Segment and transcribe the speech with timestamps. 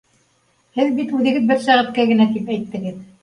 [0.77, 2.99] —Һеҙ бит үҙегеҙ бер сәғәткә генә тип әйттегеҙ.